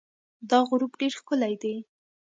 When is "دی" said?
1.61-1.75